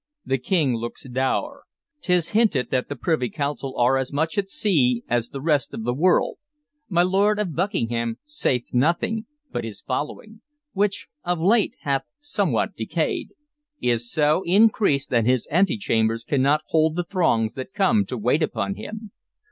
[0.25, 1.65] The King looks dour;
[2.01, 5.75] 't is hinted that the privy council are as much at sea as the rest
[5.75, 6.39] of the world;
[6.89, 10.41] my Lord of Buckingham saith nothing, but his following
[10.73, 13.33] which of late hath somewhat decayed
[13.79, 18.73] is so increased that his antechambers cannot hold the throngs that come to wait upon
[18.73, 19.11] him.